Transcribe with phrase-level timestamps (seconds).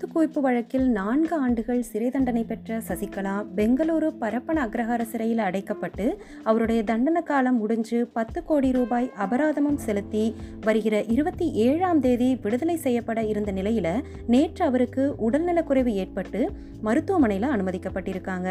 [0.00, 6.06] சொத்து குவிப்பு வழக்கில் நான்கு ஆண்டுகள் சிறை தண்டனை பெற்ற சசிகலா பெங்களூரு பரப்பன அக்ரஹார சிறையில் அடைக்கப்பட்டு
[6.42, 10.24] அவருடைய தண்டன காலம் முடிஞ்சு பத்து கோடி ரூபாய் அபராதமும் செலுத்தி
[10.60, 13.90] வருகிற இருபத்தி ஏழாம் தேதி விடுதலை செய்யப்பட இருந்த நிலையில
[14.26, 16.42] நேற்று அவருக்கு உடல்நலக்குறைவு ஏற்பட்டு
[16.80, 18.48] மருத்துவமனையில் அனுமதிக்கப்பட்டிருக்காங்க.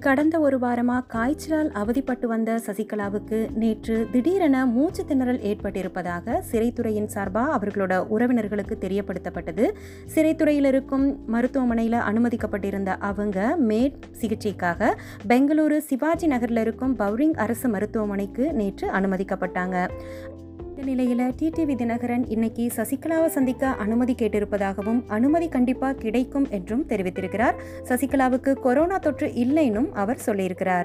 [0.00, 8.06] கடந்த ஒரு வாரமா காய்ச்சலால் அவதிப்பட்டு வந்த சசிகலாவுக்கு நேற்று திடீரென மூச்சு திணறல் ஏற்பட்டிருப்பதாக சிறைத்துறையின் சார்பா அவர்களோட
[8.10, 9.70] உறவினர்களுக்கு தெரியப்படுத்தப்பட்டது.
[10.14, 14.94] சிறைத்துறையில் இருக்கும் மருத்துவமனையில் அனுமதிக்கப்பட்டிருந்த அவங்க மேட் சிகிச்சைக்காக
[15.28, 19.88] பெங்களூரு சிவாஜி நகரில் இருக்கும் பவுரிங் அரசு மருத்துவமனைக்கு நேற்று அனுமதிக்கப்பட்டாங்க.
[20.80, 27.54] இந்த நிலையில் டிடிவி தினகரன் இன்னைக்கு சசிகலாவை சந்திக்க அனுமதி கேட்டிருப்பதாகவும் அனுமதி கண்டிப்பாக கிடைக்கும் என்றும் தெரிவித்திருக்கிறார்.
[27.84, 30.84] சசிகலாவுக்கு கொரோனா தொற்று இல்லைன்னும் அவர் சொல்லியிருக்கிறார்.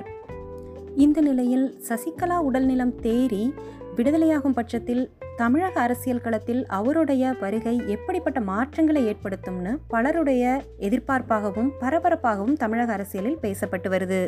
[0.96, 3.54] இந்த நிலையில் சசிகலா உடல்நிலம் தேறி
[3.96, 13.38] விடுதலையாகும் பட்சத்தில் தமிழக அரசியல் களத்தில் அவருடைய வருகை எப்படிப்பட்ட மாற்றங்களை ஏற்படுத்தும்னு பலருடைய எதிர்பார்ப்பாகவும் பரபரப்பாகவும் தமிழக அரசியலில்
[13.42, 14.28] பேசப்பட்டு வருது.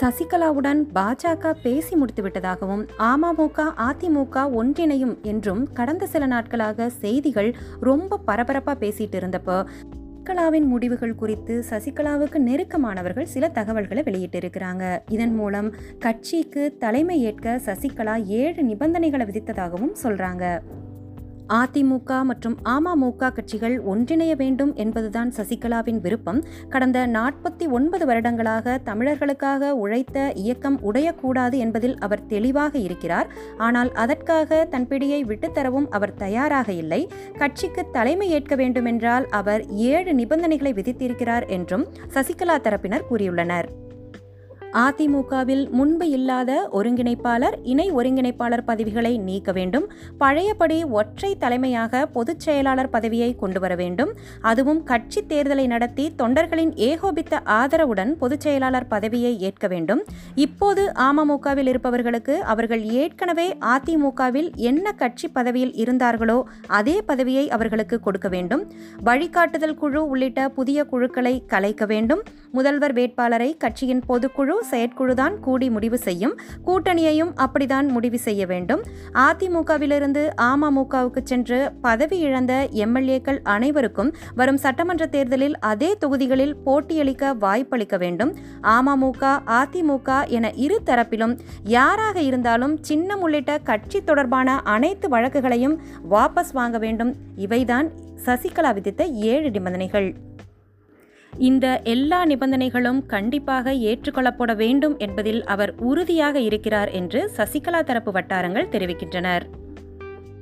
[0.00, 8.86] சசிகலாவுடன் பாஜக பேசி முடித்து விட்டதாகவும் அமமுக அதிமுக ஒன்றிணையும் என்றும் கடந்த சில நாட்களாக செய்திகள் ரொம்ப பரபரப்பாக
[8.86, 9.66] பேசிட்டு இருந்தப்போ
[10.24, 14.98] சசிகலாவின் முடிவுகள் குறித்து சசிகலாவுக்கு நெருக்கமானவர்கள் சில தகவல்களை வெளியிட்டிருக்கிறாங்க.
[15.08, 20.60] இதன் மூலம் கட்சிக்கு தலைமை ஏற்க சசிகலா ஏழு நிபந்தனைகளை விதித்ததாகவும் சொல்றாங்க.
[21.48, 26.44] அதிமுக மற்றும் அமமுக கட்சிகள் ஒன்றிணைய வேண்டும் என்பதுதான் சசிகலாவின் விருப்பம்.
[26.68, 33.28] கடந்த நாற்பத்தி ஒன்பது வருடங்களாக தமிழர்களுக்காக உழைத்த இயக்கம் உடையக்கூடாது என்பதில் அவர் தெளிவாக இருக்கிறார்.
[33.56, 37.10] ஆனால் அதற்காக தன் பிடியை விட்டுத்தரவும் அவர் தயாராக இல்லை.
[37.38, 43.68] கட்சிக்கு தலைமை ஏற்க வேண்டுமென்றால் அவர் ஏழு நிபந்தனைகளை விதித்திருக்கிறார் என்றும் சசிகலா தரப்பினர் கூறியுள்ளனர்.
[44.82, 49.90] அதிமுகவில் முன்பு இல்லாத ஒருங்கிணைப்பாளர் இணை ஒருங்கிணைப்பாளர் பதவிகளை நீக்க வேண்டும்.
[50.18, 54.10] பழையபடி ஒற்றை தலைமையாக பொதுச் செயலாளர் பதவியை கொண்டு வர வேண்டும்.
[54.40, 60.02] அதுவும் கட்சி தேர்தலை நடத்தி தொண்டர்களின் ஏகோபித்த ஆதரவுடன் பொதுச் செயலாளர் பதவியை ஏற்க வேண்டும்.
[60.34, 68.72] இப்போது அமமுகவில் இருப்பவர்களுக்கு அவர்கள் ஏற்கனவே அதிமுகவில் என்ன கட்சி பதவியில் இருந்தார்களோ அதே பதவியை அவர்களுக்கு கொடுக்க வேண்டும்.
[69.04, 72.24] வழிகாட்டுதல் குழு உள்ளிட்ட புதிய குழுக்களை கலைக்க வேண்டும்.
[72.54, 76.38] முதல்வர் வேட்பாளரை கட்சியின் பொதுக்குழு செயற்குழுதான் கூடி முடிவு செய்யும்.
[76.66, 78.82] கூட்டணியையும் அப்படிதான் முடிவு செய்ய வேண்டும்.
[79.14, 88.34] அதிமுகவிலிருந்து அமமுகவுக்கு சென்று பதவி இழந்த எம்எல்ஏக்கள் அனைவருக்கும் வரும் சட்டமன்ற தேர்தலில் அதே தொகுதிகளில் போட்டியளிக்க வாய்ப்பளிக்க வேண்டும்.
[88.62, 96.78] அமமுக அதிமுக என இரு தரப்பிலும் யாராக இருந்தாலும் சின்னம் உள்ளிட்ட கட்சி தொடர்பான அனைத்து வழக்குகளையும் வாபஸ் வாங்க
[96.78, 97.14] வேண்டும்.
[97.36, 97.90] இவைதான்
[98.24, 100.14] சசிகலா விதித்த ஏழு நிபந்தனைகள்.
[101.38, 109.46] இந்த எல்லா நிபந்தனைகளும் கண்டிப்பாக ஏற்றுக்கொள்ளப்பட வேண்டும் என்பதில் அவர் உறுதியாக இருக்கிறார் என்று சசிகலா தரப்பு வட்டாரங்கள் தெரிவிக்கின்றனர்.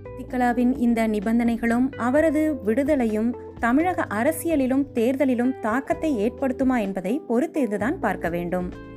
[0.05, 8.91] சசிகலாவின் இந்த நிபந்தனைகளும் அவரது விடுதலையும் தமிழக அரசியலிலும் தேர்தலிலும் தாக்கத்தை ஏற்படுத்துமா என்பதை பொறுத்திருந்துதான் பார்க்க வேண்டும்.